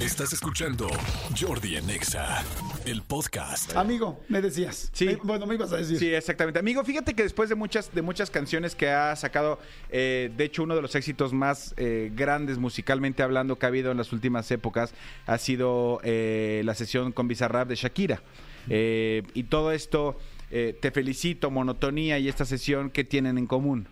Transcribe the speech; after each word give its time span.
Estás 0.00 0.32
escuchando 0.32 0.88
Jordi 1.38 1.76
en 1.76 1.90
Exa, 1.90 2.42
el 2.86 3.02
podcast. 3.02 3.76
Amigo, 3.76 4.18
me 4.28 4.40
decías. 4.40 4.88
Sí. 4.94 5.04
Me- 5.06 5.16
bueno, 5.16 5.46
me 5.46 5.54
ibas 5.56 5.72
a 5.72 5.76
decir. 5.76 5.98
Sí, 5.98 6.14
exactamente. 6.14 6.58
Amigo, 6.58 6.82
fíjate 6.84 7.12
que 7.14 7.22
después 7.22 7.50
de 7.50 7.54
muchas, 7.54 7.92
de 7.94 8.00
muchas 8.00 8.30
canciones 8.30 8.74
que 8.74 8.88
ha 8.88 9.14
sacado, 9.16 9.58
eh, 9.90 10.30
de 10.34 10.44
hecho, 10.44 10.62
uno 10.62 10.74
de 10.74 10.80
los 10.82 10.94
éxitos 10.94 11.34
más 11.34 11.74
eh, 11.76 12.10
grandes 12.14 12.56
musicalmente 12.58 13.22
hablando 13.22 13.58
que 13.58 13.66
ha 13.66 13.68
habido 13.68 13.90
en 13.90 13.98
las 13.98 14.12
últimas 14.12 14.50
épocas 14.50 14.94
ha 15.26 15.36
sido 15.36 16.00
eh, 16.02 16.62
la 16.64 16.74
sesión 16.74 17.12
con 17.12 17.28
Bizarrap 17.28 17.68
de 17.68 17.74
Shakira. 17.76 18.22
Eh, 18.70 19.22
y 19.34 19.44
todo 19.44 19.70
esto, 19.72 20.18
eh, 20.50 20.76
te 20.80 20.90
felicito, 20.92 21.50
monotonía 21.50 22.18
y 22.18 22.28
esta 22.28 22.46
sesión, 22.46 22.88
¿qué 22.90 23.04
tienen 23.04 23.36
en 23.36 23.46
común? 23.46 23.86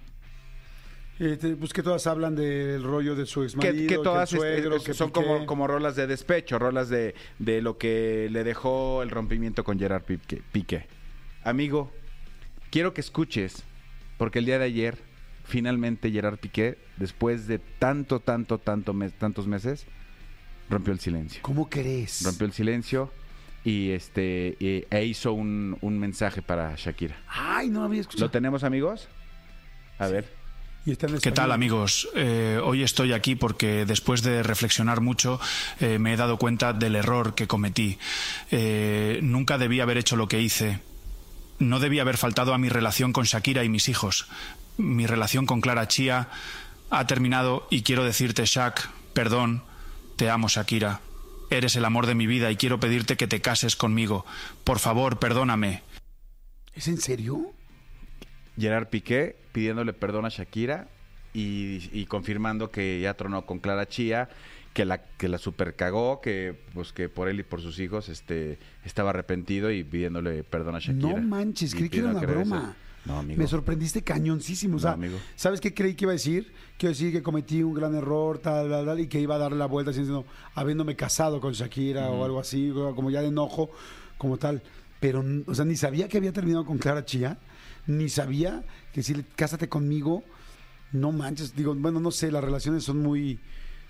Este, 1.19 1.57
pues 1.57 1.73
que 1.73 1.83
todas 1.83 2.07
hablan 2.07 2.37
del 2.37 2.83
rollo 2.85 3.17
de 3.17 3.27
su 3.27 3.43
ex 3.43 3.57
marido, 3.57 3.89
que 3.89 3.97
todas 3.97 4.33
el 4.33 4.39
este, 4.39 4.77
este, 4.77 4.85
que 4.93 4.95
son 4.95 5.11
Piqué. 5.11 5.27
como, 5.27 5.47
como 5.47 5.67
rolas 5.67 5.97
de 5.97 6.07
despecho, 6.07 6.59
rolas 6.61 6.89
de, 6.91 7.15
de 7.41 7.61
lo 7.61 7.77
que 7.77 8.29
le 8.31 8.45
dejó 8.45 9.03
el 9.03 9.11
rompimiento 9.11 9.65
con 9.65 9.79
Gerard 9.81 10.03
Piqué. 10.05 10.43
Piqué. 10.53 10.87
Amigo, 11.43 11.91
quiero 12.71 12.95
que 12.95 13.01
escuches, 13.01 13.65
porque 14.17 14.39
el 14.39 14.45
día 14.45 14.61
de 14.61 14.67
ayer, 14.67 14.99
finalmente 15.45 16.11
Gerard 16.13 16.39
Piqué, 16.39 16.79
después 16.99 17.49
de 17.49 17.59
tanto, 17.59 18.21
tanto, 18.21 18.59
tanto 18.59 18.93
mes- 18.93 19.15
tantos 19.19 19.49
meses, 19.49 19.87
rompió 20.71 20.93
el 20.93 21.01
silencio. 21.01 21.41
¿Cómo 21.43 21.69
crees? 21.69 22.23
Rompió 22.25 22.47
el 22.47 22.53
silencio 22.53 23.11
y 23.65 23.91
este 23.91 24.57
y- 24.61 24.85
e 24.89 25.05
hizo 25.05 25.33
un, 25.33 25.79
un 25.81 25.99
mensaje 25.99 26.43
para 26.43 26.77
Shakira. 26.77 27.17
Ay, 27.27 27.71
no 27.71 27.83
había 27.83 28.03
escuchado. 28.03 28.27
¿Lo 28.27 28.31
tenemos, 28.31 28.63
amigos? 28.63 29.09
A 29.99 30.07
ver. 30.07 30.38
¿Qué 30.97 31.33
tal 31.33 31.53
amigos? 31.53 32.09
Eh, 32.15 32.59
hoy 32.65 32.83
estoy 32.83 33.13
aquí 33.13 33.35
porque 33.35 33.85
después 33.85 34.23
de 34.23 34.43
reflexionar 34.43 35.03
mucho 35.03 35.39
eh, 35.81 35.99
me 35.99 36.15
he 36.15 36.17
dado 36.17 36.39
cuenta 36.39 36.73
del 36.73 36.97
error 36.97 37.35
que 37.35 37.47
cometí. 37.47 37.99
Eh, 38.51 39.19
nunca 39.23 39.59
debí 39.59 39.81
haber 39.81 39.99
hecho 39.99 40.17
lo 40.17 40.29
que 40.29 40.41
hice. 40.41 40.81
No 41.59 41.79
debí 41.79 41.99
haber 41.99 42.17
faltado 42.17 42.55
a 42.55 42.59
mi 42.59 42.71
relación 42.71 43.13
con 43.13 43.25
Shakira 43.25 43.65
y 43.65 43.69
mis 43.69 43.91
hijos. 43.91 44.29
Mi 44.79 45.07
relación 45.07 45.45
con 45.45 45.61
Clara 45.61 45.89
Chía 45.89 46.29
ha 46.89 47.07
terminado 47.07 47.67
y 47.71 47.83
quiero 47.83 48.05
decirte, 48.05 48.47
Shak, 48.47 48.89
perdón, 49.13 49.65
te 50.17 50.31
amo 50.31 50.49
Shakira. 50.49 51.03
Eres 51.51 51.77
el 51.77 51.85
amor 51.85 52.07
de 52.07 52.15
mi 52.15 52.27
vida 52.27 52.51
y 52.51 52.57
quiero 52.57 52.81
pedirte 52.81 53.19
que 53.19 53.27
te 53.27 53.43
cases 53.43 53.77
conmigo. 53.77 54.25
Por 54.65 54.79
favor, 54.79 55.19
perdóname. 55.19 55.83
¿Es 56.75 56.89
en 56.89 56.99
serio? 56.99 57.53
Gerard 58.59 58.89
Piqué 58.89 59.37
pidiéndole 59.53 59.93
perdón 59.93 60.25
a 60.25 60.29
Shakira 60.29 60.89
y, 61.35 61.89
y 61.93 62.07
confirmando 62.07 62.71
que 62.71 63.01
ya 63.01 63.15
tronó 63.15 63.45
con 63.47 63.59
Clara 63.59 63.87
Chía, 63.89 64.29
que 64.75 64.85
la 64.85 64.99
que 64.99 65.29
la 65.29 65.39
super 65.39 65.75
cagó, 65.75 66.21
que 66.21 66.55
pues 66.75 66.93
que 66.93 67.09
por 67.09 67.29
él 67.29 67.41
y 67.41 67.43
por 67.43 67.61
sus 67.61 67.79
hijos 67.81 68.09
este 68.09 68.59
estaba 68.85 69.11
arrepentido 69.11 69.71
y 69.71 69.85
pidiéndole 69.85 70.45
perdón 70.45 70.77
a 70.77 70.79
Shakira. 70.79 71.09
No 71.09 71.17
manches, 71.19 71.75
creí 71.75 71.89
que 71.89 71.99
era 71.99 72.11
una 72.11 72.21
broma. 72.21 72.77
No, 73.05 73.21
amigo. 73.21 73.39
Me 73.41 73.47
sorprendiste 73.47 74.03
cañoncísimo. 74.03 74.77
O 74.77 74.81
sea, 74.81 74.91
No, 74.91 74.95
amigo. 74.97 75.19
¿sabes 75.35 75.61
qué 75.61 75.73
creí 75.73 75.95
que 75.95 76.05
iba 76.05 76.13
a 76.13 76.15
decir? 76.15 76.53
Quiero 76.77 76.91
decir 76.91 77.11
que 77.13 77.23
cometí 77.23 77.63
un 77.63 77.73
gran 77.73 77.95
error, 77.95 78.39
tal, 78.39 78.69
tal, 78.69 78.85
tal, 78.85 79.01
y 79.01 79.07
que 79.07 79.19
iba 79.21 79.37
a 79.37 79.39
dar 79.39 79.53
la 79.53 79.67
vuelta 79.67 79.93
diciendo, 79.93 80.27
habiéndome 80.55 80.95
casado 80.95 81.41
con 81.41 81.53
Shakira 81.55 82.11
o 82.11 82.25
algo 82.25 82.39
así, 82.39 82.71
como 82.75 83.11
ya 83.11 83.23
de 83.23 83.29
enojo, 83.29 83.71
como 84.19 84.37
tal. 84.37 84.63
Pero, 85.01 85.25
o 85.47 85.55
sea, 85.55 85.65
ni 85.65 85.77
sabía 85.77 86.07
que 86.09 86.19
había 86.19 86.33
terminado 86.33 86.67
con 86.67 86.77
Clara 86.77 87.05
Chía, 87.05 87.39
ni 87.89 88.09
sabía 88.09 88.63
que 88.93 89.03
si 89.03 89.15
cásate 89.35 89.69
conmigo, 89.69 90.23
no 90.93 91.11
manches. 91.11 91.57
Digo, 91.57 91.75
bueno, 91.75 91.99
no 91.99 92.11
sé, 92.13 92.31
las 92.31 92.45
relaciones 92.45 92.85
son 92.85 92.99
muy. 93.03 93.41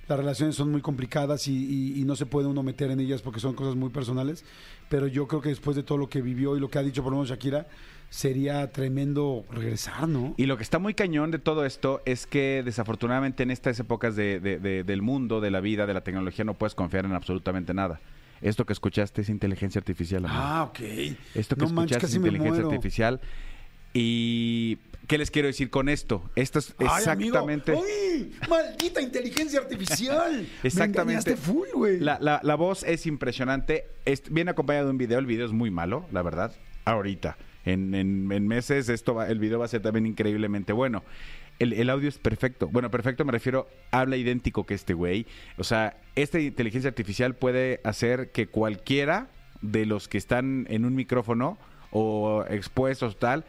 Las 0.09 0.17
relaciones 0.19 0.55
son 0.57 0.71
muy 0.73 0.81
complicadas 0.81 1.49
y, 1.49 1.53
y- 1.55 2.01
y 2.01 2.05
no 2.07 2.17
se 2.17 2.25
puede 2.25 2.47
uno 2.47 2.63
meter 2.63 2.91
en 2.91 2.99
ellas 2.99 3.21
porque 3.21 3.41
son 3.41 3.53
cosas 3.55 3.77
muy 3.77 3.91
personales. 3.91 4.43
Pero 4.89 5.07
yo 5.07 5.29
creo 5.29 5.43
que 5.43 5.51
después 5.51 5.77
de 5.77 5.83
todo 5.83 5.99
lo 5.99 6.09
que 6.09 6.23
vivió 6.23 6.57
y 6.57 6.61
lo 6.61 6.71
que 6.71 6.79
ha 6.79 6.83
dicho 6.83 7.03
por 7.03 7.13
lo 7.13 7.19
menos 7.19 7.29
Shakira, 7.29 7.67
sería 8.09 8.71
tremendo 8.73 9.45
regresar, 9.51 10.09
¿no? 10.09 10.33
Y 10.39 10.47
lo 10.47 10.57
que 10.57 10.63
está 10.63 10.79
muy 10.79 10.95
cañón 10.95 11.31
de 11.31 11.39
todo 11.39 11.67
esto 11.67 12.01
es 12.07 12.27
que 12.27 12.63
desafortunadamente 12.65 13.43
en 13.43 13.51
estas 13.51 13.79
épocas 13.81 14.17
de- 14.17 14.41
de- 14.41 14.59
de- 14.59 14.83
del 14.83 15.03
mundo, 15.03 15.43
de 15.43 15.51
la 15.51 15.61
vida, 15.61 15.85
de 15.85 15.93
la 15.93 16.01
tecnología, 16.03 16.43
no 16.47 16.55
puedes 16.55 16.75
confiar 16.75 17.05
en 17.05 17.13
absolutamente 17.13 17.75
nada. 17.75 18.01
Esto 18.41 18.65
que 18.65 18.73
escuchaste 18.73 19.21
es 19.21 19.29
inteligencia 19.29 19.79
artificial. 19.79 20.25
amigo. 20.25 20.41
Ah, 20.43 20.63
ok. 20.71 20.79
Esto 21.35 21.55
que 21.55 21.67
no 21.67 21.71
manches, 21.73 21.97
escuchaste 21.99 22.07
es 22.07 22.15
inteligencia 22.15 22.65
artificial. 22.65 23.21
¿Y 23.95 24.77
qué 25.07 25.19
les 25.19 25.31
quiero 25.31 25.49
decir 25.49 25.71
con 25.71 25.89
esto? 25.89 26.31
Esto 26.37 26.59
es 26.59 26.75
Ay, 26.79 26.87
exactamente... 26.99 27.73
¡Uy! 27.75 28.33
¡Maldita 28.49 29.01
inteligencia 29.01 29.61
artificial! 29.61 30.47
Exactamente. 30.63 31.05
Me 31.05 31.33
engañaste 31.33 31.37
full, 31.37 31.69
güey. 31.75 32.01
La, 32.01 32.19
la- 32.21 32.41
la 32.43 32.55
voz 32.55 32.83
es 32.85 33.07
impresionante. 33.07 33.87
Es, 34.05 34.23
viene 34.31 34.51
acompañado 34.51 34.87
de 34.87 34.91
un 34.93 34.99
video. 34.99 35.19
El 35.19 35.27
video 35.27 35.47
es 35.47 35.53
muy 35.53 35.71
malo, 35.71 36.07
la 36.13 36.23
verdad. 36.23 36.53
Ahorita. 36.85 37.37
En, 37.65 37.95
en- 37.95 38.31
en 38.31 38.47
meses 38.47 38.89
esto 38.89 39.15
va- 39.15 39.29
el 39.29 39.39
video 39.39 39.59
va 39.59 39.65
a 39.65 39.69
ser 39.69 39.83
también 39.83 40.07
increíblemente 40.07 40.73
bueno. 40.73 41.03
El, 41.59 41.73
el 41.73 41.91
audio 41.91 42.09
es 42.09 42.19
perfecto. 42.19 42.69
Bueno, 42.69 42.91
perfecto 42.91 43.25
me 43.25 43.33
refiero, 43.33 43.69
habla 43.91 44.17
idéntico 44.17 44.65
que 44.65 44.75
este 44.75 44.95
güey. 44.95 45.27
O 45.57 45.65
sea, 45.65 45.97
esta 46.15 46.39
inteligencia 46.39 46.89
artificial 46.89 47.35
puede 47.35 47.81
hacer 47.83 48.31
que 48.31 48.47
cualquiera 48.47 49.29
de 49.61 49.85
los 49.87 50.07
que 50.07 50.19
están 50.19 50.67
en 50.71 50.85
un 50.85 50.95
micrófono 50.95 51.59
o 51.91 52.45
expuestos 52.49 53.19
tal 53.19 53.45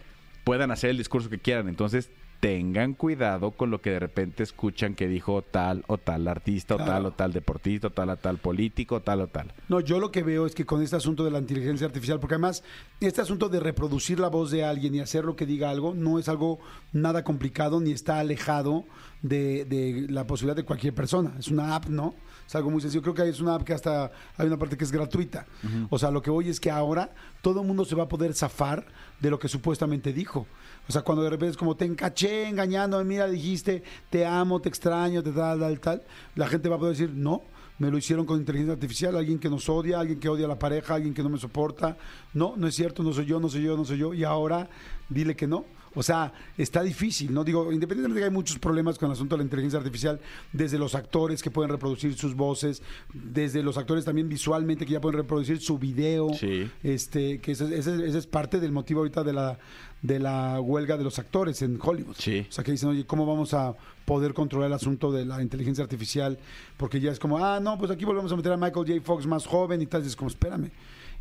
puedan 0.50 0.72
hacer 0.72 0.90
el 0.90 0.98
discurso 0.98 1.30
que 1.30 1.38
quieran. 1.38 1.68
Entonces, 1.68 2.10
tengan 2.40 2.96
cuidado 2.96 3.52
con 3.52 3.70
lo 3.70 3.82
que 3.82 3.92
de 3.92 4.00
repente 4.00 4.42
escuchan 4.42 4.96
que 4.96 5.08
dijo 5.08 5.44
tal 5.44 5.84
o 5.86 6.00
tal 6.00 6.28
artista 6.28 6.74
o 6.74 6.78
tal 6.80 7.06
o 7.06 7.12
tal 7.12 7.34
deportista 7.34 7.90
o 7.90 7.90
tal 7.92 8.10
o 8.10 8.18
tal 8.18 8.40
político, 8.40 9.00
tal 9.00 9.22
o 9.22 9.28
tal. 9.28 9.54
No, 9.68 9.80
yo 9.80 10.00
lo 10.00 10.10
que 10.10 10.24
veo 10.24 10.48
es 10.48 10.56
que 10.56 10.66
con 10.66 10.82
este 10.82 10.96
asunto 10.96 11.24
de 11.24 11.30
la 11.30 11.38
inteligencia 11.38 11.86
artificial, 11.86 12.20
porque 12.20 12.34
además 12.34 12.64
este 13.00 13.22
asunto 13.22 13.48
de 13.48 13.60
reproducir 13.60 14.20
la 14.20 14.30
voz 14.30 14.50
de 14.50 14.64
alguien 14.64 14.96
y 14.96 15.02
hacer 15.02 15.24
lo 15.24 15.36
que 15.36 15.46
diga 15.46 15.70
algo 15.70 15.94
no 15.94 16.18
es 16.18 16.28
algo 16.28 16.60
nada 16.94 17.24
complicado 17.24 17.80
ni 17.80 17.92
está 17.92 18.20
alejado 18.20 18.86
de, 19.22 19.66
de 19.66 20.08
la 20.10 20.26
posibilidad 20.26 20.56
de 20.56 20.64
cualquier 20.64 20.94
persona. 20.94 21.34
Es 21.38 21.50
una 21.50 21.76
app, 21.76 21.88
¿no? 21.88 22.16
Es 22.48 22.56
algo 22.56 22.72
muy 22.72 22.82
sencillo. 22.82 23.04
Creo 23.04 23.14
que 23.14 23.30
es 23.30 23.42
una 23.42 23.56
app 23.56 23.64
que 23.64 23.74
hasta 23.74 24.12
hay 24.36 24.48
una 24.48 24.58
parte 24.58 24.76
que 24.76 24.84
es 24.84 24.92
gratuita. 24.92 25.46
O 25.90 26.00
sea, 26.00 26.10
lo 26.10 26.22
que 26.22 26.32
voy 26.32 26.50
es 26.50 26.60
que 26.60 26.72
ahora 26.72 27.14
todo 27.42 27.62
el 27.62 27.68
mundo 27.68 27.86
se 27.86 27.96
va 27.96 28.04
a 28.04 28.08
poder 28.08 28.34
zafar 28.34 28.86
de 29.20 29.30
lo 29.30 29.38
que 29.38 29.48
supuestamente 29.48 30.14
dijo. 30.14 30.48
O 30.88 30.92
sea, 30.92 31.04
cuando 31.04 31.24
de 31.24 31.30
repente 31.30 31.52
es 31.52 31.58
como 31.58 31.76
te 31.76 31.86
encaché 31.86 32.48
engañando, 32.48 33.04
mira, 33.06 33.28
dijiste, 33.28 33.84
te 34.10 34.26
amo, 34.26 34.60
te 34.60 34.70
extraño, 34.70 35.22
te 35.22 35.32
tal, 35.32 35.60
tal, 35.60 35.80
tal, 35.80 36.04
la 36.36 36.48
gente 36.48 36.68
va 36.70 36.78
a 36.78 36.80
poder 36.80 36.98
decir, 36.98 37.14
no, 37.14 37.44
me 37.78 37.92
lo 37.92 37.98
hicieron 38.00 38.26
con 38.26 38.40
inteligencia 38.40 38.74
artificial, 38.74 39.16
alguien 39.16 39.38
que 39.38 39.50
nos 39.50 39.70
odia, 39.70 40.00
alguien 40.00 40.20
que 40.20 40.28
odia 40.28 40.46
a 40.46 40.50
la 40.50 40.58
pareja, 40.58 40.96
alguien 40.96 41.14
que 41.14 41.22
no 41.22 41.30
me 41.30 41.38
soporta. 41.38 41.98
No, 42.34 42.56
no 42.58 42.68
es 42.68 42.76
cierto, 42.76 43.04
no 43.04 43.14
soy 43.14 43.26
yo, 43.26 43.40
no 43.40 43.48
soy 43.48 43.62
yo, 43.64 43.78
no 43.78 43.86
soy 43.86 44.00
yo. 44.00 44.14
Y 44.14 44.24
ahora 44.24 44.70
dile 45.08 45.36
que 45.36 45.46
no. 45.46 45.66
O 45.96 46.04
sea, 46.04 46.32
está 46.58 46.84
difícil, 46.84 47.34
¿no? 47.34 47.44
Digo, 47.44 47.72
independientemente 47.72 48.16
de 48.16 48.22
que 48.22 48.26
hay 48.26 48.32
muchos 48.34 48.60
problemas 48.60 48.98
con 49.00 49.08
el 49.08 49.14
asunto 49.14 49.36
de 49.36 49.40
la 49.40 49.44
inteligencia 49.44 49.80
artificial, 49.80 50.20
desde 50.54 50.78
los 50.78 50.94
actores 50.96 51.42
que 51.42 51.50
pueden 51.52 51.72
reproducir 51.72 52.16
sus 52.16 52.36
voces, 52.36 52.82
desde 53.14 53.64
los 53.64 53.78
actores 53.78 54.06
también 54.06 54.30
visualmente 54.30 54.86
que 54.86 54.94
ya 54.94 55.02
pueden 55.02 55.18
reproducir 55.20 55.60
su 55.60 55.80
video, 55.80 56.30
Sí. 56.34 56.70
este, 56.84 57.40
que 57.40 57.54
ese, 57.54 57.66
ese- 57.78 58.06
ese 58.08 58.18
es 58.18 58.28
parte 58.28 58.60
del 58.60 58.72
motivo 58.72 59.00
ahorita 59.00 59.24
de 59.24 59.34
la, 59.34 59.58
de 60.02 60.20
la 60.20 60.62
huelga 60.62 60.96
de 60.98 61.04
los 61.04 61.18
actores 61.20 61.62
en 61.62 61.80
Hollywood. 61.82 62.16
Sí. 62.18 62.46
O 62.48 62.52
sea, 62.52 62.64
que 62.64 62.72
dicen, 62.72 62.90
oye, 62.90 63.06
¿cómo 63.06 63.26
vamos 63.26 63.54
a 63.54 63.76
poder 64.06 64.34
controlar 64.34 64.68
el 64.68 64.74
asunto 64.74 65.12
de 65.12 65.26
la 65.26 65.42
inteligencia 65.42 65.84
artificial? 65.84 66.38
Porque 66.78 67.00
ya 67.02 67.12
es 67.12 67.20
como, 67.20 67.44
ah, 67.44 67.60
no, 67.60 67.78
pues 67.78 67.90
aquí 67.92 68.06
volvemos 68.06 68.32
a 68.32 68.36
meter 68.36 68.52
a 68.54 68.58
Michael 68.58 68.86
J. 68.88 69.02
Fox 69.04 69.26
más 69.26 69.46
joven 69.46 69.82
y 69.82 69.88
tal. 69.88 70.04
Y 70.04 70.08
es 70.08 70.16
como, 70.16 70.30
espérame. 70.30 70.70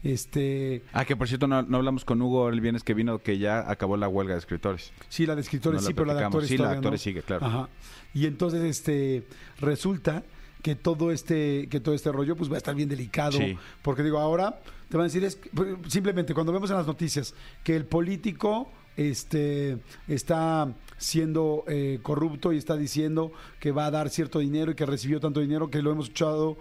Este, 0.04 0.82
Ah, 0.92 1.04
que 1.04 1.16
por 1.16 1.26
cierto 1.28 1.46
no, 1.48 1.62
no 1.62 1.76
hablamos 1.78 2.04
con 2.04 2.22
Hugo 2.22 2.48
el 2.48 2.60
viernes 2.60 2.84
que 2.84 2.94
vino 2.94 3.18
que 3.18 3.38
ya 3.38 3.68
acabó 3.70 3.96
la 3.96 4.08
huelga 4.08 4.34
de 4.34 4.38
escritores. 4.38 4.92
sí, 5.08 5.26
la 5.26 5.34
de 5.34 5.40
escritores 5.40 5.82
No 5.82 5.88
sí, 5.88 5.94
pero 5.94 6.06
la 6.06 6.14
de 6.14 6.24
actores 6.24 6.48
Sí, 6.48 6.56
la 6.56 6.70
de 6.70 6.76
actores 6.76 7.02
sigue, 7.02 7.22
claro. 7.22 7.44
Ajá. 7.46 7.68
Y 8.14 8.26
entonces, 8.26 8.62
este, 8.62 9.26
resulta 9.60 10.22
que 10.62 10.74
todo 10.76 11.10
este, 11.12 11.68
que 11.68 11.80
todo 11.80 11.94
este 11.94 12.10
rollo, 12.12 12.36
pues 12.36 12.50
va 12.50 12.54
a 12.54 12.58
estar 12.58 12.74
bien 12.74 12.88
delicado. 12.88 13.38
Sí. 13.38 13.56
Porque 13.82 14.02
digo, 14.02 14.18
ahora 14.18 14.60
te 14.88 14.96
van 14.96 15.04
a 15.04 15.08
decir, 15.08 15.24
es 15.24 15.36
que- 15.36 15.50
simplemente 15.88 16.32
cuando 16.34 16.52
vemos 16.52 16.70
en 16.70 16.76
las 16.76 16.86
noticias 16.86 17.34
que 17.64 17.76
el 17.76 17.84
político 17.84 18.70
este, 18.96 19.78
está 20.08 20.72
siendo 20.96 21.64
eh, 21.68 22.00
corrupto 22.02 22.52
y 22.52 22.58
está 22.58 22.76
diciendo 22.76 23.30
que 23.60 23.70
va 23.70 23.86
a 23.86 23.90
dar 23.92 24.10
cierto 24.10 24.40
dinero 24.40 24.72
y 24.72 24.74
que 24.74 24.86
recibió 24.86 25.20
tanto 25.20 25.38
dinero 25.40 25.70
que 25.70 25.80
lo 25.82 25.92
hemos 25.92 26.06
escuchado 26.06 26.56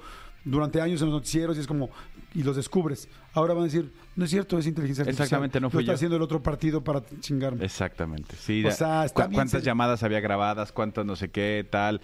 durante 0.49 0.81
años 0.81 1.01
en 1.01 1.07
los 1.07 1.15
noticieros 1.15 1.57
y 1.57 1.59
es 1.61 1.67
como, 1.67 1.89
y 2.33 2.43
los 2.43 2.55
descubres. 2.55 3.07
Ahora 3.33 3.53
van 3.53 3.63
a 3.63 3.65
decir, 3.65 3.91
no 4.15 4.25
es 4.25 4.31
cierto, 4.31 4.57
es 4.57 4.65
inteligencia 4.67 5.03
artificial. 5.03 5.25
Exactamente, 5.25 5.59
no 5.59 5.69
fui 5.69 5.77
Lo 5.77 5.81
está 5.81 5.91
yo. 5.91 5.95
haciendo 5.95 6.15
el 6.17 6.21
otro 6.23 6.41
partido 6.41 6.83
para 6.83 7.03
chingarme. 7.19 7.63
Exactamente. 7.65 8.35
Sí, 8.35 8.63
O 8.65 8.71
sea, 8.71 9.05
está 9.05 9.23
cu- 9.23 9.29
bien 9.29 9.37
cuántas 9.37 9.63
llamadas 9.63 10.03
había 10.03 10.19
grabadas, 10.19 10.71
cuántas 10.71 11.05
no 11.05 11.15
sé 11.15 11.29
qué, 11.29 11.67
tal, 11.69 12.01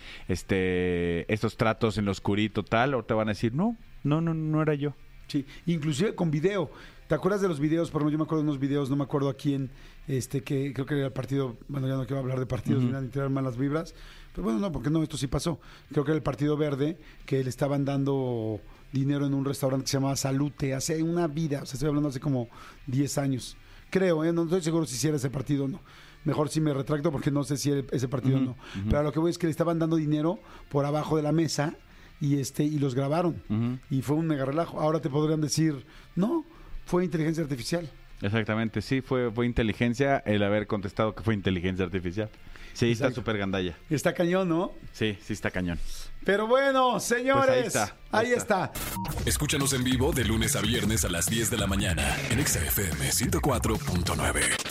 este, 0.47 1.31
estos 1.33 1.57
tratos 1.57 1.97
en 1.97 2.05
lo 2.05 2.11
oscurito, 2.11 2.63
tal, 2.63 2.93
o 2.95 3.03
te 3.03 3.13
van 3.13 3.29
a 3.29 3.31
decir, 3.31 3.53
no, 3.53 3.77
no, 4.03 4.21
no, 4.21 4.33
no 4.33 4.61
era 4.61 4.73
yo. 4.75 4.93
Sí, 5.27 5.45
inclusive 5.65 6.13
con 6.15 6.29
video. 6.31 6.69
¿Te 7.07 7.15
acuerdas 7.15 7.41
de 7.41 7.47
los 7.47 7.59
videos? 7.59 7.91
Por 7.91 8.01
ejemplo, 8.01 8.11
yo 8.11 8.17
me 8.17 8.23
acuerdo 8.23 8.43
de 8.43 8.49
unos 8.49 8.59
videos, 8.59 8.89
no 8.89 8.95
me 8.95 9.03
acuerdo 9.03 9.29
a 9.29 9.33
quién, 9.35 9.69
este, 10.07 10.41
que 10.41 10.73
creo 10.73 10.85
que 10.85 10.95
era 10.95 11.07
el 11.07 11.13
partido, 11.13 11.57
bueno, 11.67 11.87
ya 11.87 11.95
no 11.95 12.05
quiero 12.05 12.19
hablar 12.19 12.39
de 12.39 12.45
partidos 12.45 12.81
ni 12.83 12.89
nada, 12.89 13.01
ni 13.01 13.09
tirar 13.09 13.29
malas 13.29 13.57
vibras, 13.57 13.93
Pero 14.33 14.43
bueno, 14.43 14.59
no, 14.59 14.71
porque 14.71 14.89
no, 14.89 15.01
esto 15.03 15.17
sí 15.17 15.27
pasó. 15.27 15.59
Creo 15.91 16.03
que 16.03 16.11
era 16.11 16.17
el 16.17 16.23
Partido 16.23 16.57
Verde, 16.57 16.97
que 17.25 17.43
le 17.43 17.49
estaban 17.49 17.85
dando 17.85 18.59
dinero 18.91 19.25
en 19.25 19.33
un 19.33 19.45
restaurante 19.45 19.85
que 19.85 19.91
se 19.91 19.97
llamaba 19.97 20.15
Salute 20.15 20.73
hace 20.73 21.01
una 21.01 21.27
vida, 21.27 21.61
o 21.63 21.65
sea, 21.65 21.73
estoy 21.73 21.89
hablando 21.89 22.09
hace 22.09 22.19
como 22.19 22.47
10 22.87 23.17
años. 23.17 23.57
Creo, 23.89 24.23
¿eh? 24.23 24.33
no 24.33 24.43
estoy 24.43 24.61
seguro 24.61 24.85
si 24.85 25.07
era 25.07 25.17
ese 25.17 25.29
partido 25.29 25.65
o 25.65 25.67
no. 25.67 25.79
Mejor 26.25 26.49
si 26.49 26.61
me 26.61 26.73
retracto 26.73 27.11
porque 27.11 27.31
no 27.31 27.43
sé 27.43 27.57
si 27.57 27.71
era 27.71 27.83
ese 27.91 28.07
partido 28.07 28.37
o 28.37 28.41
no. 28.41 28.55
Pero 28.85 28.99
a 28.99 29.03
lo 29.03 29.11
que 29.11 29.19
voy 29.19 29.29
es 29.29 29.37
que 29.37 29.45
le 29.45 29.51
estaban 29.51 29.77
dando 29.77 29.97
dinero 29.97 30.39
por 30.69 30.85
abajo 30.85 31.17
de 31.17 31.23
la 31.23 31.31
mesa 31.31 31.75
y 32.21 32.39
este 32.39 32.63
y 32.63 32.79
los 32.79 32.95
grabaron. 32.95 33.43
Y 33.89 34.01
fue 34.01 34.15
un 34.15 34.27
mega 34.27 34.45
relajo. 34.45 34.79
Ahora 34.79 34.99
te 34.99 35.09
podrían 35.09 35.41
decir, 35.41 35.85
no, 36.15 36.45
fue 36.85 37.03
inteligencia 37.03 37.43
artificial. 37.43 37.89
Exactamente, 38.21 38.81
sí, 38.81 39.01
fue, 39.01 39.29
fue 39.31 39.45
inteligencia 39.45 40.17
el 40.25 40.43
haber 40.43 40.65
contestado 40.65 41.13
que 41.13 41.23
fue 41.23 41.33
inteligencia 41.33 41.83
artificial. 41.83 42.29
Sí, 42.73 42.91
está 42.91 43.11
súper 43.11 43.37
gandalla. 43.37 43.77
Está 43.89 44.13
cañón, 44.13 44.49
¿no? 44.49 44.73
Sí, 44.91 45.17
sí 45.25 45.33
está 45.33 45.51
cañón. 45.51 45.79
Pero 46.25 46.47
bueno, 46.47 46.99
señores, 46.99 47.45
Pues 47.45 47.57
ahí 47.57 47.67
está, 47.67 47.95
ahí 48.11 48.27
ahí 48.27 48.33
está. 48.33 48.71
Escúchanos 49.25 49.73
en 49.73 49.83
vivo 49.83 50.11
de 50.11 50.23
lunes 50.25 50.55
a 50.55 50.61
viernes 50.61 51.03
a 51.05 51.09
las 51.09 51.27
10 51.27 51.49
de 51.51 51.57
la 51.57 51.67
mañana 51.67 52.15
en 52.29 52.39
Exa 52.39 52.59
FM 52.65 53.09
104.9. 53.09 54.62